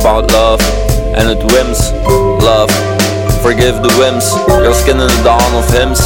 about 0.00 0.32
love 0.32 0.60
and 1.12 1.28
it 1.28 1.44
whims. 1.52 1.92
Love, 2.40 2.72
forgive 3.44 3.76
the 3.84 3.92
whims. 4.00 4.32
Your 4.64 4.72
skin 4.72 4.96
in 4.96 5.06
the 5.06 5.20
dawn 5.22 5.52
of 5.52 5.68
hymns. 5.68 6.00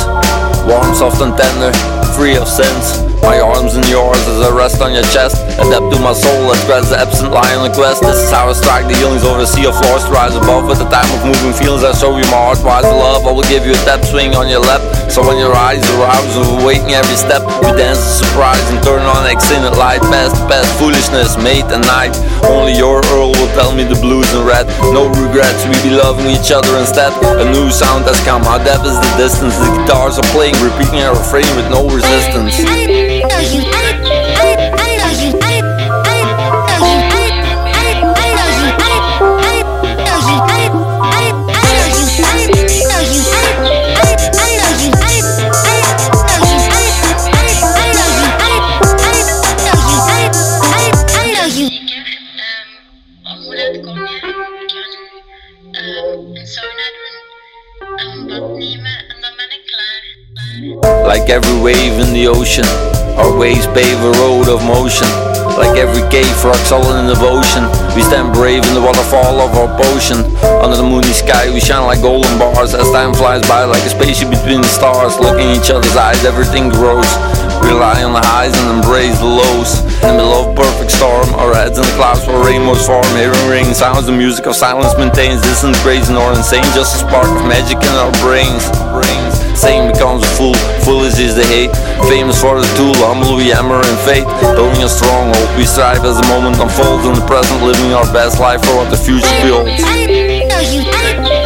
Warm, 0.67 0.95
soft, 0.95 1.23
and 1.23 1.37
tender, 1.37 1.71
free 2.17 2.37
of 2.37 2.49
sins. 2.49 3.05
My 3.23 3.41
arms 3.41 3.77
in 3.77 3.85
yours 3.89 4.21
as 4.29 4.41
I 4.45 4.53
rest 4.53 4.83
on 4.85 4.93
your 4.93 5.05
chest. 5.09 5.41
Adapt 5.57 5.89
to 5.93 5.97
my 6.01 6.13
soul 6.13 6.53
that 6.53 6.61
grabs 6.69 6.93
the 6.93 7.01
absent 7.01 7.33
lie 7.33 7.57
on 7.57 7.65
the 7.65 7.73
quest. 7.73 8.05
This 8.05 8.21
is 8.21 8.29
how 8.29 8.49
I 8.49 8.53
strike 8.53 8.85
the 8.85 8.97
healings 9.01 9.25
over 9.25 9.41
the 9.41 9.49
sea 9.49 9.65
of 9.65 9.73
floors 9.81 10.05
rise 10.13 10.37
above. 10.37 10.69
At 10.69 10.77
the 10.77 10.89
time 10.93 11.09
of 11.09 11.25
moving 11.25 11.57
feelings, 11.57 11.85
I 11.85 11.97
show 11.97 12.13
you 12.21 12.25
my 12.29 12.53
heart 12.53 12.61
wise 12.61 12.85
love. 12.85 13.25
I 13.25 13.33
will 13.33 13.49
give 13.49 13.65
you 13.65 13.73
a 13.73 13.81
tap 13.89 14.05
swing 14.05 14.37
on 14.37 14.49
your 14.49 14.61
lap. 14.61 14.85
So 15.09 15.25
when 15.25 15.41
your 15.41 15.57
eyes 15.57 15.81
arouse 15.97 16.37
of 16.37 16.65
waiting 16.69 16.93
every 16.93 17.17
step, 17.17 17.41
we 17.65 17.73
dance 17.77 18.01
a 18.01 18.13
surprise 18.25 18.65
and 18.69 18.81
turn 18.85 19.05
on 19.05 19.25
extended 19.25 19.73
light. 19.77 20.05
Past, 20.13 20.37
past 20.45 20.69
foolishness, 20.77 21.41
mate 21.41 21.69
and 21.73 21.85
night. 21.89 22.13
Only 22.45 22.77
your 22.77 23.01
Earl 23.09 23.33
will 23.33 23.53
No 24.95 25.09
regrets, 25.09 25.67
we 25.67 25.75
be 25.83 25.91
loving 25.97 26.31
each 26.31 26.53
other 26.53 26.79
instead. 26.79 27.11
A 27.43 27.45
new 27.51 27.71
sound 27.71 28.05
has 28.05 28.23
come. 28.23 28.43
How 28.45 28.59
deep 28.59 28.87
is 28.87 28.95
the 28.95 29.13
distance? 29.19 29.57
The 29.59 29.83
guitars 29.83 30.19
are 30.19 30.29
playing, 30.31 30.55
repeating 30.63 31.03
our 31.03 31.19
refrain 31.19 31.51
with 31.57 31.67
no 31.71 31.83
resistance. 31.91 32.55
Like 61.07 61.31
every 61.31 61.61
wave 61.63 61.99
in 62.01 62.13
the 62.13 62.27
ocean, 62.29 62.65
our 63.17 63.37
waves 63.37 63.67
pave 63.69 63.99
a 64.01 64.13
road 64.19 64.49
of 64.49 64.63
motion. 64.65 65.34
Like 65.55 65.79
every 65.79 66.03
cave 66.11 66.27
rock 66.43 66.59
solid 66.67 66.99
in 66.99 67.07
devotion, 67.07 67.63
we 67.95 68.03
stand 68.03 68.35
brave 68.35 68.67
in 68.67 68.75
the 68.75 68.83
waterfall 68.83 69.39
of 69.39 69.55
our 69.55 69.71
potion. 69.79 70.19
Under 70.59 70.77
the 70.77 70.83
moony 70.83 71.15
sky, 71.15 71.47
we 71.55 71.61
shine 71.61 71.87
like 71.87 72.03
golden 72.03 72.39
bars 72.39 72.75
as 72.75 72.91
time 72.91 73.15
flies 73.15 73.47
by, 73.47 73.63
like 73.63 73.83
a 73.87 73.91
spaceship 73.91 74.31
between 74.31 74.63
the 74.63 74.67
stars. 74.67 75.15
Looking 75.23 75.55
in 75.55 75.63
each 75.63 75.71
other's 75.71 75.95
eyes, 75.95 76.25
everything 76.25 76.71
grows. 76.71 77.07
Rely 77.63 78.03
on 78.03 78.13
the 78.13 78.21
highs 78.21 78.51
and 78.51 78.83
embrace 78.83 79.17
the 79.23 79.31
lows. 79.31 79.79
In 80.03 80.19
the 80.19 80.27
middle 80.27 80.35
of 80.35 80.59
perfect 80.59 80.91
storm, 80.91 81.31
our 81.39 81.55
heads 81.55 81.79
in 81.79 81.87
the 81.87 81.95
clouds 81.95 82.27
where 82.27 82.43
rainbows 82.43 82.83
form. 82.85 83.07
Hearing 83.15 83.47
ring 83.47 83.71
sounds, 83.73 84.11
the 84.11 84.13
music 84.13 84.51
of 84.51 84.59
silence 84.59 84.93
maintains 84.99 85.41
distant 85.41 85.79
praise 85.87 86.11
nor 86.11 86.35
insane. 86.35 86.67
Just 86.75 86.99
a 86.99 87.07
spark 87.07 87.31
of 87.31 87.47
magic 87.47 87.79
in 87.79 87.95
our 87.95 88.11
brains. 88.19 88.67
brains. 88.91 89.39
Same 89.55 89.87
becomes 89.87 90.27
a 90.27 90.31
fool, 90.35 90.59
foolish 90.83 91.17
is 91.23 91.39
the 91.39 91.47
hate. 91.47 91.71
Famous 92.09 92.41
for 92.41 92.61
the 92.61 92.67
tool, 92.77 92.95
humble 93.07 93.37
we 93.37 93.49
hammer 93.49 93.79
in 93.79 93.97
faith. 94.05 94.27
Building 94.55 94.83
a 94.83 94.89
strong 94.89 95.33
hope, 95.35 95.57
we 95.57 95.65
strive 95.65 96.05
as 96.05 96.21
the 96.21 96.27
moment 96.29 96.59
unfolds. 96.59 97.07
In 97.07 97.15
the 97.15 97.27
present, 97.27 97.63
living 97.63 97.93
our 97.93 98.07
best 98.13 98.41
life 98.41 98.63
for 98.65 98.77
what 98.77 98.91
the 98.91 98.97
future 98.97 99.27
holds. 99.47 99.71
I 99.85 100.07
know 100.07 100.61
you. 100.61 101.44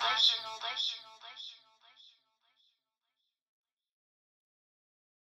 National. 0.00 0.58
National. 0.58 1.13